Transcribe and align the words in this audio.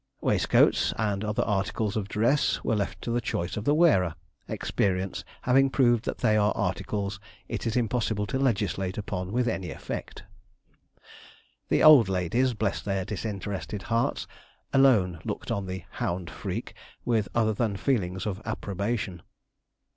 Waistcoats, 0.19 0.95
and 0.97 1.23
other 1.23 1.43
articles 1.43 1.95
of 1.95 2.07
dress, 2.07 2.63
were 2.63 2.75
left 2.75 3.03
to 3.03 3.11
the 3.11 3.21
choice 3.21 3.55
of 3.55 3.65
the 3.65 3.75
wearer, 3.75 4.15
experience 4.47 5.23
having 5.43 5.69
proved 5.69 6.05
that 6.05 6.17
they 6.17 6.35
are 6.35 6.51
articles 6.57 7.19
it 7.47 7.67
is 7.67 7.75
impossible 7.77 8.25
to 8.25 8.39
legislate 8.39 8.97
upon 8.97 9.31
with 9.31 9.47
any 9.47 9.69
effect. 9.69 10.23
The 11.69 11.83
old 11.83 12.09
ladies, 12.09 12.55
bless 12.55 12.81
their 12.81 13.05
disinterested 13.05 13.83
hearts, 13.93 14.25
alone 14.73 15.19
looked 15.23 15.51
on 15.51 15.67
the 15.67 15.83
hound 15.91 16.31
freak 16.31 16.73
with 17.05 17.27
other 17.35 17.53
than 17.53 17.77
feelings 17.77 18.25
of 18.25 18.41
approbation. 18.43 19.21